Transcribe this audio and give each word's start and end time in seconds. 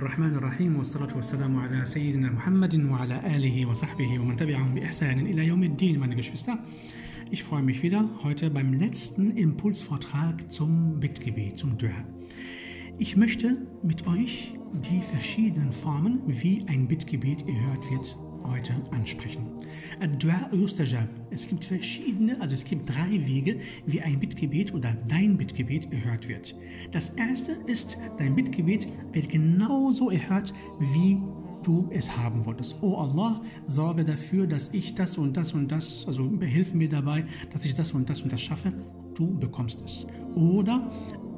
الرحمن 0.00 0.34
الرحيم 0.34 0.76
والصلاة 0.76 1.16
والسلام 1.16 1.58
على 1.58 1.84
سيدنا 1.86 2.30
محمد 2.30 2.84
وعلى 2.84 3.36
آله 3.36 3.66
وصحبه 3.66 4.18
ومن 4.18 4.36
تبعهم 4.36 4.74
بإحسان 4.74 5.26
إلى 5.26 5.46
يوم 5.46 5.62
الدين, 5.62 6.00
meine 6.00 6.16
Geschwister. 6.16 6.58
Ich 7.30 7.42
freue 7.42 7.62
mich 7.62 7.82
wieder 7.82 8.08
heute 8.22 8.48
beim 8.48 8.72
letzten 8.72 9.36
Impulsvortrag 9.36 10.50
zum 10.50 10.98
Bittgebet, 10.98 11.58
zum 11.58 11.76
Dua. 11.76 11.90
Ich 12.98 13.16
möchte 13.16 13.66
mit 13.82 14.06
euch 14.06 14.54
die 14.72 15.00
verschiedenen 15.00 15.72
Formen, 15.72 16.22
wie 16.26 16.64
ein 16.68 16.88
Bittgebet 16.88 17.46
erhört 17.46 17.90
wird, 17.90 18.18
heute 18.45 18.73
ansprechen. 18.91 19.45
Es 21.29 21.47
gibt 21.47 21.65
verschiedene, 21.65 22.39
also 22.41 22.53
es 22.53 22.63
gibt 22.63 22.89
drei 22.89 23.25
Wege, 23.25 23.59
wie 23.85 24.01
ein 24.01 24.19
Bittgebet 24.19 24.73
oder 24.73 24.95
dein 25.07 25.37
Bittgebet 25.37 25.91
erhört 25.91 26.27
wird. 26.27 26.55
Das 26.91 27.09
erste 27.09 27.53
ist, 27.67 27.97
dein 28.17 28.35
Bittgebet 28.35 28.87
wird 29.11 29.29
genauso 29.29 30.09
erhört, 30.09 30.53
wie 30.79 31.19
du 31.63 31.87
es 31.91 32.15
haben 32.17 32.45
wolltest. 32.45 32.75
Oh 32.81 32.95
Allah, 32.95 33.41
sorge 33.67 34.03
dafür, 34.03 34.47
dass 34.47 34.69
ich 34.71 34.95
das 34.95 35.17
und 35.17 35.37
das 35.37 35.53
und 35.53 35.71
das, 35.71 36.05
also 36.07 36.29
hilf 36.39 36.73
mir 36.73 36.89
dabei, 36.89 37.23
dass 37.53 37.65
ich 37.65 37.73
das 37.73 37.91
und 37.91 38.09
das 38.09 38.21
und 38.21 38.31
das 38.31 38.41
schaffe. 38.41 38.73
Du 39.13 39.37
bekommst 39.37 39.81
es. 39.81 40.07
Oder 40.35 40.89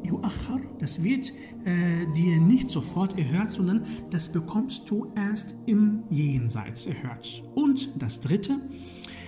yuachar, 0.04 0.60
das 0.80 1.04
wird 1.04 1.32
äh, 1.66 2.06
dir 2.16 2.40
nicht 2.40 2.70
sofort 2.70 3.18
erhört, 3.18 3.52
sondern 3.52 3.86
das 4.10 4.30
bekommst 4.30 4.90
du 4.90 5.12
erst 5.16 5.56
im 5.66 6.04
Jenseits 6.10 6.86
erhört. 6.86 7.44
Und 7.56 7.90
das 8.02 8.20
dritte, 8.20 8.60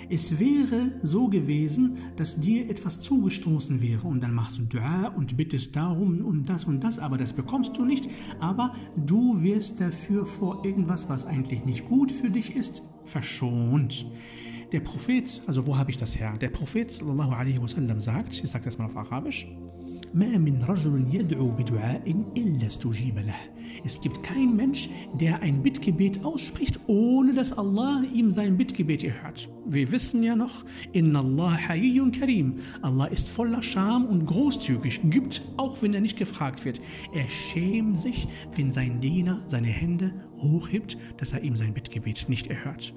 es 0.09 0.39
wäre 0.39 0.91
so 1.01 1.27
gewesen, 1.27 1.97
dass 2.15 2.39
dir 2.39 2.69
etwas 2.69 2.99
zugestoßen 2.99 3.81
wäre 3.81 4.07
und 4.07 4.21
dann 4.21 4.33
machst 4.33 4.59
du 4.59 4.63
Dua 4.63 5.07
und 5.07 5.35
bittest 5.35 5.75
darum 5.75 6.23
und 6.23 6.47
das 6.47 6.65
und 6.65 6.83
das, 6.83 6.99
aber 6.99 7.17
das 7.17 7.33
bekommst 7.33 7.77
du 7.77 7.85
nicht, 7.85 8.09
aber 8.39 8.75
du 8.95 9.41
wirst 9.41 9.81
dafür 9.81 10.25
vor 10.25 10.63
irgendwas, 10.63 11.09
was 11.09 11.25
eigentlich 11.25 11.65
nicht 11.65 11.87
gut 11.89 12.11
für 12.11 12.29
dich 12.29 12.55
ist, 12.55 12.83
verschont. 13.05 14.05
Der 14.71 14.79
Prophet, 14.81 15.41
also 15.47 15.65
wo 15.65 15.77
habe 15.77 15.89
ich 15.89 15.97
das 15.97 16.19
her? 16.19 16.37
Der 16.39 16.49
Prophet 16.49 16.91
sallallahu 16.91 17.31
alaihi 17.31 17.61
wasallam 17.61 17.99
sagt, 17.99 18.43
ich 18.43 18.49
sage 18.49 18.65
das 18.65 18.77
mal 18.77 18.85
auf 18.85 18.97
Arabisch, 18.97 19.47
ما 20.14 20.38
من 20.38 20.62
رجل 20.64 21.14
يدعو 21.14 21.50
بدعاء 21.50 22.24
إلا 22.36 22.66
استجيب 22.66 23.18
له. 23.18 23.60
Es 23.84 24.00
gibt 24.00 24.22
keinen 24.22 24.56
Mensch, 24.56 24.90
der 25.18 25.40
ein 25.40 25.62
Bittgebet 25.62 26.24
ausspricht, 26.24 26.78
ohne 26.86 27.32
dass 27.32 27.56
Allah 27.56 28.02
ihm 28.12 28.30
sein 28.30 28.56
Bittgebet 28.56 29.04
erhört. 29.04 29.48
Wir 29.66 29.90
wissen 29.90 30.22
ja 30.22 30.36
noch, 30.36 30.64
Inna 30.92 31.20
Allah 31.20 31.68
hayyun 31.68 32.12
karim. 32.12 32.56
Allah 32.82 33.06
ist 33.06 33.28
voller 33.28 33.62
Scham 33.62 34.06
und 34.06 34.26
großzügig, 34.26 35.00
gibt, 35.04 35.42
auch 35.56 35.80
wenn 35.82 35.94
er 35.94 36.00
nicht 36.00 36.18
gefragt 36.18 36.64
wird. 36.64 36.80
Er 37.14 37.28
schämt 37.28 38.00
sich, 38.00 38.28
wenn 38.54 38.72
sein 38.72 39.00
Diener 39.00 39.42
seine 39.46 39.68
Hände 39.68 40.12
hochhebt, 40.38 40.98
dass 41.16 41.32
er 41.32 41.42
ihm 41.42 41.56
sein 41.56 41.72
Bittgebet 41.72 42.28
nicht 42.28 42.48
erhört. 42.48 42.92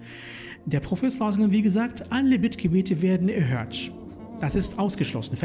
Der 0.65 0.79
Prophet, 0.79 1.13
wie 1.19 1.61
gesagt, 1.61 2.11
alle 2.11 2.39
Bittgebete 2.39 3.01
werden 3.01 3.29
erhört. 3.29 3.91
Das 4.40 4.54
ist 4.54 4.78
ausgeschlossen. 4.78 5.36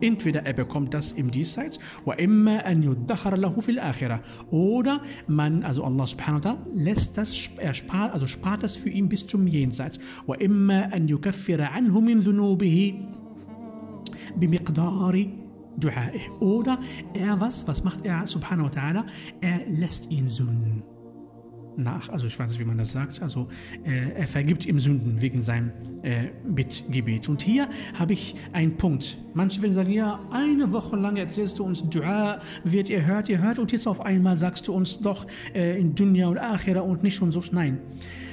Entweder 0.00 0.44
er 0.44 0.52
bekommt 0.52 0.94
das 0.94 1.12
im 1.12 1.30
Diesseits 1.30 1.78
oder 4.50 5.00
man, 5.28 5.62
also 5.62 5.84
Allah 5.84 6.06
subhanahu 6.06 6.42
wa 6.42 6.50
ta'ala, 6.50 6.56
lässt 6.74 7.16
das, 7.16 7.36
er 7.58 7.72
spart, 7.72 8.12
also 8.12 8.26
spart 8.26 8.64
das 8.64 8.74
für 8.74 8.88
ihn 8.90 9.08
bis 9.08 9.26
zum 9.28 9.46
Jenseits. 9.46 10.00
Oder 10.26 10.40
er 17.14 17.40
was, 17.40 17.68
was 17.68 17.84
macht 17.84 18.04
er 18.04 18.26
subhanahu 18.26 18.66
wa 18.66 18.70
ta'ala? 18.70 19.04
Er 19.40 19.60
lässt 19.68 20.10
ihn 20.10 20.28
sünden 20.28 20.82
nach, 21.76 22.08
also 22.08 22.26
ich 22.26 22.38
weiß 22.38 22.50
nicht, 22.50 22.60
wie 22.60 22.64
man 22.64 22.78
das 22.78 22.92
sagt, 22.92 23.22
also 23.22 23.48
äh, 23.84 24.10
er 24.14 24.26
vergibt 24.26 24.66
ihm 24.66 24.78
Sünden 24.78 25.20
wegen 25.20 25.42
seinem 25.42 25.70
äh, 26.02 26.26
Bittgebet. 26.46 27.28
Und 27.28 27.42
hier 27.42 27.68
habe 27.98 28.12
ich 28.12 28.34
einen 28.52 28.76
Punkt. 28.76 29.18
Manche 29.34 29.62
werden 29.62 29.74
sagen, 29.74 29.90
ja, 29.90 30.20
eine 30.30 30.72
Woche 30.72 30.96
lang 30.96 31.16
erzählst 31.16 31.58
du 31.58 31.64
uns, 31.64 31.82
Dua 31.88 32.40
wird 32.64 32.88
ihr 32.88 33.04
hört, 33.06 33.28
ihr 33.28 33.42
hört, 33.42 33.58
und 33.58 33.72
jetzt 33.72 33.86
auf 33.86 34.04
einmal 34.04 34.38
sagst 34.38 34.68
du 34.68 34.74
uns 34.74 34.98
doch 34.98 35.26
äh, 35.54 35.78
in 35.80 35.94
Dunya 35.94 36.28
und 36.28 36.38
Akhira 36.38 36.80
und 36.80 37.02
nicht 37.02 37.20
und 37.22 37.32
so. 37.32 37.42
Nein. 37.52 37.78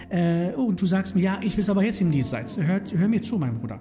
Äh, 0.09 0.51
und 0.53 0.81
du 0.81 0.85
sagst 0.85 1.16
mir, 1.16 1.22
ja, 1.22 1.39
ich 1.41 1.55
will 1.55 1.63
es 1.63 1.69
aber 1.69 1.83
jetzt 1.83 2.01
im 2.01 2.11
Diesseits. 2.11 2.57
Hör, 2.57 2.81
hör 2.95 3.07
mir 3.07 3.22
zu, 3.22 3.38
mein 3.38 3.59
Bruder. 3.59 3.79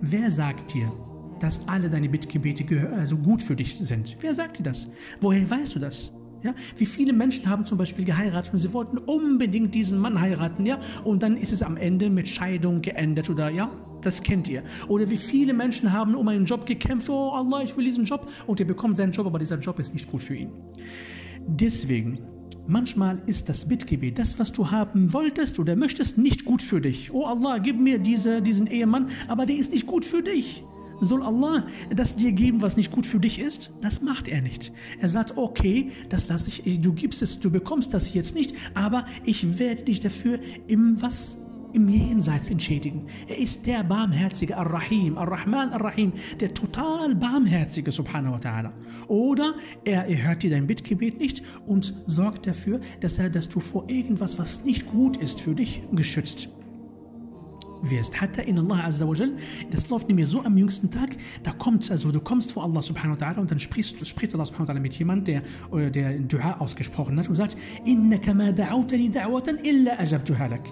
Wer 0.00 0.30
sagt 0.30 0.74
dir, 0.74 0.92
dass 1.40 1.60
alle 1.68 1.88
deine 1.88 2.08
Bittgebete 2.08 2.90
also 2.90 3.16
gut 3.16 3.42
für 3.42 3.54
dich 3.54 3.76
sind? 3.76 4.16
Wer 4.20 4.34
sagt 4.34 4.58
dir 4.58 4.64
das? 4.64 4.88
Woher 5.20 5.48
weißt 5.48 5.76
du 5.76 5.78
das? 5.78 6.12
Ja, 6.42 6.54
wie 6.76 6.86
viele 6.86 7.12
Menschen 7.12 7.48
haben 7.48 7.66
zum 7.66 7.78
Beispiel 7.78 8.04
geheiratet 8.04 8.52
und 8.52 8.60
sie 8.60 8.72
wollten 8.72 8.98
unbedingt 8.98 9.74
diesen 9.74 9.98
Mann 9.98 10.20
heiraten, 10.20 10.64
ja, 10.66 10.78
und 11.02 11.22
dann 11.22 11.36
ist 11.36 11.52
es 11.52 11.62
am 11.62 11.76
Ende 11.76 12.10
mit 12.10 12.28
Scheidung 12.28 12.80
geendet 12.80 13.28
oder 13.28 13.50
ja, 13.50 13.70
das 14.02 14.22
kennt 14.22 14.48
ihr. 14.48 14.62
Oder 14.86 15.10
wie 15.10 15.16
viele 15.16 15.52
Menschen 15.52 15.92
haben 15.92 16.14
um 16.14 16.28
einen 16.28 16.44
Job 16.44 16.64
gekämpft, 16.64 17.08
oh 17.10 17.30
Allah, 17.30 17.62
ich 17.62 17.76
will 17.76 17.84
diesen 17.84 18.04
Job 18.04 18.30
und 18.46 18.60
er 18.60 18.66
bekommt 18.66 18.96
seinen 18.96 19.12
Job, 19.12 19.26
aber 19.26 19.40
dieser 19.40 19.58
Job 19.58 19.80
ist 19.80 19.92
nicht 19.92 20.10
gut 20.10 20.22
für 20.22 20.36
ihn. 20.36 20.50
Deswegen, 21.46 22.20
manchmal 22.68 23.20
ist 23.26 23.48
das 23.48 23.66
Bittgebet, 23.66 24.18
das, 24.18 24.38
was 24.38 24.52
du 24.52 24.70
haben 24.70 25.12
wolltest 25.12 25.58
oder 25.58 25.74
möchtest, 25.74 26.18
nicht 26.18 26.44
gut 26.44 26.62
für 26.62 26.80
dich. 26.80 27.12
Oh 27.12 27.24
Allah, 27.24 27.58
gib 27.58 27.80
mir 27.80 27.98
diese, 27.98 28.42
diesen 28.42 28.66
Ehemann, 28.68 29.08
aber 29.26 29.46
der 29.46 29.56
ist 29.56 29.72
nicht 29.72 29.86
gut 29.86 30.04
für 30.04 30.22
dich. 30.22 30.64
Soll 31.00 31.22
Allah 31.22 31.66
das 31.94 32.16
dir 32.16 32.32
geben, 32.32 32.62
was 32.62 32.76
nicht 32.76 32.90
gut 32.90 33.06
für 33.06 33.20
dich 33.20 33.38
ist? 33.38 33.70
Das 33.80 34.02
macht 34.02 34.28
er 34.28 34.40
nicht. 34.42 34.72
Er 35.00 35.08
sagt, 35.08 35.36
okay, 35.36 35.90
das 36.08 36.28
lasse 36.28 36.50
ich, 36.50 36.80
du 36.80 36.92
gibst 36.92 37.22
es, 37.22 37.40
du 37.40 37.50
bekommst 37.50 37.94
das 37.94 38.12
jetzt 38.14 38.34
nicht, 38.34 38.54
aber 38.74 39.06
ich 39.24 39.58
werde 39.58 39.84
dich 39.84 40.00
dafür 40.00 40.38
im 40.66 41.00
was 41.00 41.38
im 41.72 41.88
Jenseits 41.88 42.48
entschädigen. 42.48 43.06
Er 43.26 43.38
ist 43.38 43.66
der 43.66 43.84
Barmherzige, 43.84 44.56
Ar-Rahim, 44.56 45.18
Ar-Rahman, 45.18 45.70
Ar-Rahim, 45.70 46.12
der 46.40 46.54
total 46.54 47.14
Barmherzige, 47.14 47.92
Subhanahu 47.92 48.32
wa 48.32 48.38
ta'ala. 48.38 48.70
Oder 49.06 49.54
er 49.84 50.06
erhört 50.06 50.42
dir 50.42 50.50
dein 50.50 50.66
Bittgebet 50.66 51.18
nicht 51.18 51.42
und 51.66 51.94
sorgt 52.06 52.46
dafür, 52.46 52.80
dass 53.00 53.18
er, 53.18 53.30
dass 53.30 53.48
du 53.48 53.60
vor 53.60 53.88
irgendwas, 53.88 54.38
was 54.38 54.64
nicht 54.64 54.86
gut 54.86 55.18
ist 55.18 55.40
für 55.40 55.54
dich, 55.54 55.82
geschützt 55.92 56.48
wirst. 57.82 58.20
Hatta 58.20 58.42
in 58.42 58.58
Allah 58.58 58.84
Azza 58.84 59.06
wa 59.06 59.14
das 59.70 59.88
läuft 59.88 60.08
nämlich 60.08 60.26
so 60.26 60.42
am 60.42 60.56
jüngsten 60.56 60.90
Tag, 60.90 61.16
da 61.42 61.52
kommt, 61.52 61.90
also 61.90 62.10
du 62.10 62.20
kommst 62.20 62.52
vor 62.52 62.64
Allah 62.64 62.82
Subhanahu 62.82 63.20
wa 63.20 63.26
Ta'ala 63.26 63.38
und 63.38 63.50
dann 63.50 63.58
sprichst, 63.58 64.06
spricht 64.06 64.34
Allah 64.34 64.46
Subhanahu 64.46 64.68
wa 64.68 64.72
Ta'ala 64.72 64.80
mit 64.80 64.98
jemandem, 64.98 65.42
der, 65.70 65.78
äh, 65.78 65.90
der 65.90 66.18
Dua 66.18 66.56
ausgesprochen 66.58 67.18
hat 67.18 67.28
und 67.28 67.36
sagt, 67.36 67.56
Innaka 67.84 68.34
ma 68.34 68.50
da'awtani 68.50 69.12
da'watan 69.12 69.58
illa 69.62 69.98
ajabtuha 69.98 70.46
lak. 70.46 70.62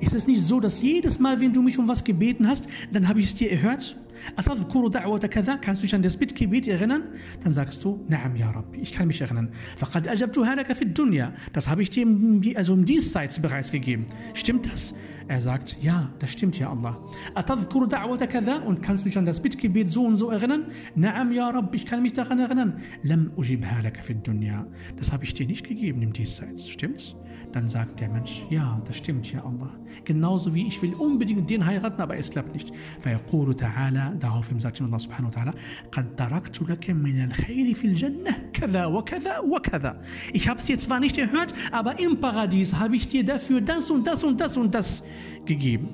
Ist 0.00 0.14
es 0.14 0.26
nicht 0.26 0.42
so, 0.42 0.60
dass 0.60 0.82
jedes 0.82 1.18
Mal, 1.18 1.40
wenn 1.40 1.52
du 1.52 1.62
mich 1.62 1.78
um 1.78 1.88
was 1.88 2.04
gebeten 2.04 2.46
hast, 2.46 2.68
dann 2.92 3.08
habe 3.08 3.20
ich 3.20 3.26
es 3.26 3.34
dir 3.34 3.50
erhört? 3.50 3.96
أتذكر 4.37 4.87
دعوة 4.87 5.19
كذا 5.19 5.55
kannst 5.61 5.81
du 5.81 5.87
dich 5.87 5.95
an 5.95 6.01
das 6.01 6.17
Bittgebet 6.17 6.67
erinnern? 6.67 7.03
Dann 7.43 7.53
sagst 7.53 7.83
du, 7.83 8.03
Naam, 8.07 8.35
ja 8.35 8.51
Rabbi, 8.51 8.79
ich 8.79 8.91
kann 8.91 9.07
mich 9.07 9.21
erinnern. 9.21 9.49
فقد 9.77 10.07
أجبتها 10.07 10.55
لك 10.55 10.73
في 10.73 10.81
الدنيا. 10.81 11.33
Das 11.53 11.69
habe 11.69 11.81
ich 11.83 11.89
dir 11.89 12.03
im, 12.03 12.41
also 12.55 12.73
im 12.73 12.85
Diesseits 12.85 13.39
bereits 13.41 13.71
gegeben. 13.71 14.05
Stimmt 14.33 14.71
das? 14.71 14.93
Er 15.27 15.41
sagt, 15.41 15.77
ja, 15.81 16.11
das 16.19 16.29
stimmt 16.31 16.59
ja 16.59 16.69
Allah. 16.69 16.97
أتذكر 17.35 17.85
دعوة 17.85 18.17
كذا 18.25 18.63
und 18.65 18.81
kannst 18.81 19.05
du 19.05 19.09
dich 19.09 19.17
an 19.17 19.25
das 19.25 19.39
Bittgebet 19.39 19.89
so 19.89 20.03
und 20.05 20.17
so 20.17 20.29
erinnern? 20.29 20.65
Naam, 20.95 21.31
ja 21.31 21.49
Rabbi, 21.49 21.77
ich 21.77 21.85
kann 21.85 22.01
mich 22.01 22.13
daran 22.13 22.39
erinnern. 22.39 22.81
لم 23.03 23.31
أجبها 23.37 23.81
لك 23.81 23.97
في 23.97 24.13
الدنيا. 24.13 24.67
Das 24.97 25.11
habe 25.11 25.23
ich 25.23 25.33
dir 25.33 25.47
nicht 25.47 25.67
gegeben 25.67 26.01
im 26.01 26.13
Diesseits. 26.13 26.69
Stimmt's? 26.69 27.15
Dann 27.53 27.67
sagt 27.67 27.99
der 27.99 28.07
Mensch, 28.07 28.43
ja, 28.49 28.81
das 28.85 28.95
stimmt 28.95 29.29
ja 29.31 29.43
Allah. 29.43 29.71
Genauso 30.05 30.53
wie 30.53 30.67
ich 30.67 30.81
will 30.81 30.93
unbedingt 30.93 31.49
den 31.49 31.65
heiraten, 31.65 32.01
aber 32.01 32.15
es 32.17 32.29
klappt 32.29 32.53
nicht. 32.53 32.71
فيقول 33.01 33.55
تعالى 33.55 34.04
daraufhin 34.19 34.59
sagt 34.59 34.81
Allah 34.81 34.99
subhanahu 34.99 35.33
wa 35.33 35.41
ta'ala 35.41 35.53
قد 35.91 36.15
تركت 36.15 36.61
لك 36.69 36.89
من 36.89 37.23
الخير 37.23 37.73
في 37.73 37.87
الجنة 37.87 38.31
كذا 38.53 38.85
وكذا 38.85 39.39
وكذا 39.39 40.01
Ich 40.33 40.47
habe 40.47 40.59
es 40.59 40.65
dir 40.65 40.77
zwar 40.77 40.99
nicht 40.99 41.17
erhört, 41.17 41.53
aber 41.71 41.99
im 41.99 42.19
Paradies 42.19 42.75
habe 42.75 42.95
ich 42.95 43.07
dir 43.07 43.23
dafür 43.23 43.61
das 43.61 43.89
und 43.89 44.05
das 44.05 44.23
und 44.23 44.39
das 44.39 44.57
und 44.57 44.75
das 44.75 45.03
gegeben. 45.45 45.89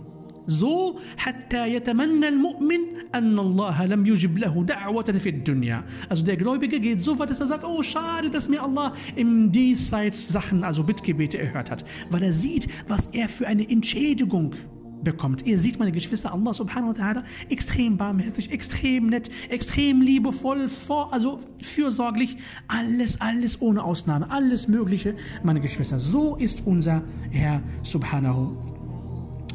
So 0.47 0.99
حتى 1.17 1.73
يتمنى 1.73 2.27
المؤمن 2.27 2.79
أن 3.15 3.39
الله 3.39 3.85
لم 3.85 4.05
يجب 4.05 4.37
له 4.37 4.63
دعوة 4.63 5.03
في 5.03 5.29
الدنيا. 5.29 5.83
Also 6.09 6.23
der 6.23 6.37
Gläubige 6.37 6.79
geht 6.79 7.01
so 7.01 7.19
weit, 7.19 7.29
dass 7.29 7.41
er 7.41 7.47
sagt, 7.47 7.63
oh 7.65 7.83
schade, 7.83 8.29
dass 8.29 8.47
mir 8.47 8.63
Allah 8.63 8.93
im 9.15 9.51
Diesseits 9.51 10.29
Sachen, 10.29 10.63
also 10.63 10.83
Bittgebete 10.83 11.37
erhört 11.37 11.69
hat, 11.69 11.83
weil 12.09 12.23
er 12.23 12.33
sieht, 12.33 12.67
was 12.87 13.07
er 13.07 13.27
für 13.27 13.45
eine 13.45 13.69
Entschädigung 13.69 14.55
bekommt. 15.04 15.46
Ihr 15.46 15.58
seht, 15.58 15.78
meine 15.78 15.92
Geschwister, 15.92 16.32
Allah 16.32 16.54
subhanahu 16.54 16.90
wa 16.90 16.94
ta'ala, 16.94 17.24
extrem 17.48 17.96
barmherzig, 17.96 18.50
extrem 18.50 19.08
nett, 19.08 19.30
extrem 19.48 20.00
liebevoll, 20.00 20.68
vor, 20.68 21.12
also 21.12 21.40
fürsorglich, 21.60 22.36
alles, 22.68 23.20
alles 23.20 23.60
ohne 23.60 23.82
Ausnahme, 23.82 24.30
alles 24.30 24.68
Mögliche, 24.68 25.14
meine 25.42 25.60
Geschwister. 25.60 25.98
So 25.98 26.36
ist 26.36 26.66
unser 26.66 27.02
Herr 27.30 27.62
subhanahu 27.82 28.71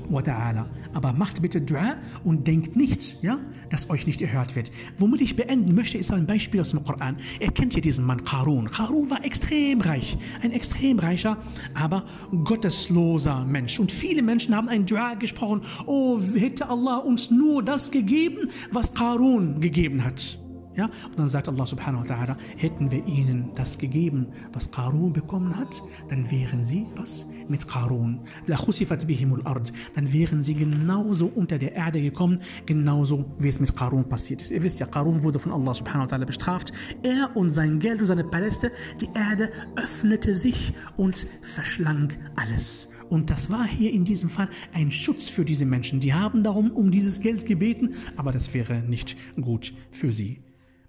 ta'ala. 0.10 0.66
Aber 0.94 1.14
macht 1.14 1.42
bitte 1.42 1.62
Dua 1.62 1.98
und 2.24 2.48
denkt 2.48 2.76
nicht, 2.76 3.18
ja, 3.22 3.40
dass 3.70 3.90
euch 3.90 4.08
nicht 4.08 4.22
erhört 4.22 4.56
wird. 4.56 4.72
Womit 4.98 5.22
ich 5.22 5.36
beenden 5.36 5.76
möchte, 5.76 5.98
ist 5.98 6.12
ein 6.12 6.26
Beispiel 6.26 6.62
aus 6.62 6.72
dem 6.72 6.84
Koran. 6.84 7.18
Ihr 7.40 7.52
kennt 7.52 7.76
ja 7.76 7.82
diesen 7.82 8.06
Mann 8.06 8.24
Qarun. 8.24 8.70
Qarun 8.70 9.10
war 9.10 9.24
extrem 9.24 9.82
reich, 9.82 10.18
ein 10.42 10.52
extrem 10.52 11.00
reicher, 11.00 11.38
aber 11.74 12.06
gottesloser 12.44 13.46
Mensch. 13.46 13.80
Und 13.80 13.92
viele 13.92 14.22
Menschen 14.22 14.56
haben 14.56 14.70
ein 14.70 14.86
Dua 14.86 15.16
gesprochen, 15.16 15.62
oh, 15.86 16.20
hätte 16.36 16.70
Allah 16.70 16.98
uns 16.98 17.30
nur 17.32 17.64
das 17.64 17.92
gegeben, 17.92 18.50
was 18.72 18.94
Qarun 18.94 19.60
gegeben 19.60 20.04
hat. 20.04 20.40
Ja? 20.78 20.86
Und 20.86 21.18
dann 21.18 21.28
sagt 21.28 21.50
Allah 21.50 21.66
subhanahu 21.66 22.08
wa 22.08 22.14
ta'ala, 22.14 22.38
hätten 22.56 22.92
wir 22.92 23.06
ihnen 23.06 23.50
das 23.56 23.78
gegeben, 23.78 24.28
was 24.54 24.70
Qarun 24.72 25.12
bekommen 25.12 25.58
hat, 25.58 25.82
dann 26.08 26.30
wären 26.32 26.64
sie, 26.66 26.86
was? 26.96 27.26
Mit 27.50 27.68
Qarun. 27.68 28.20
Dann 28.46 30.14
wären 30.14 30.44
sie 30.44 30.54
genauso 30.54 31.26
unter 31.28 31.58
der 31.58 31.74
Erde 31.74 32.02
gekommen, 32.02 32.40
genauso 32.66 33.26
wie 33.40 33.48
es 33.48 33.60
mit 33.60 33.76
Qarun 33.76 34.08
passiert 34.08 34.42
ist. 34.42 34.52
Ihr 34.52 34.62
wisst 34.62 34.80
ja, 34.80 34.86
Qarun 34.86 35.24
wurde 35.24 35.40
von 35.40 35.52
Allah 35.52 35.74
subhanahu 35.74 36.12
wa 36.12 36.16
ta'ala 36.16 36.26
bestraft. 36.26 36.72
Er 37.04 37.36
und 37.36 37.54
sein 37.54 37.80
Geld 37.80 38.00
und 38.00 38.08
seine 38.08 38.24
Paläste, 38.24 38.72
die 39.02 39.10
Erde 39.16 39.50
öffnete 39.76 40.36
sich 40.36 40.74
und 40.96 41.26
verschlang 41.42 42.14
alles. 42.36 42.90
Und 43.10 43.30
das 43.30 43.50
war 43.50 43.66
hier 43.66 43.94
in 43.94 44.06
diesem 44.06 44.30
Fall 44.30 44.50
ein 44.74 44.92
Schutz 44.92 45.30
für 45.30 45.46
diese 45.46 45.66
Menschen. 45.66 46.00
Die 46.00 46.14
haben 46.14 46.44
darum 46.44 46.72
um 46.72 46.92
dieses 46.92 47.22
Geld 47.22 47.46
gebeten, 47.46 47.96
aber 48.18 48.32
das 48.32 48.54
wäre 48.54 48.82
nicht 48.82 49.16
gut 49.40 49.74
für 49.92 50.12
sie. 50.12 50.42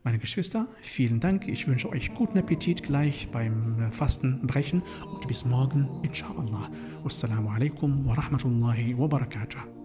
Meine 0.08 0.20
Geschwister, 0.20 0.66
vielen 0.80 1.20
Dank. 1.20 1.48
Ich 1.48 1.68
wünsche 1.68 1.90
euch 1.90 2.14
guten 2.14 2.38
Appetit 2.38 2.82
gleich 2.82 3.28
beim 3.30 3.92
Fastenbrechen 3.92 4.82
und 5.04 5.28
bis 5.28 5.44
morgen, 5.44 5.86
inshallah. 6.02 6.70
Wassalamu 7.02 7.50
alaikum 7.50 8.06
wa 8.06 8.14
rahmatullahi 8.14 8.96
wa 8.96 9.06
barakatuh. 9.06 9.77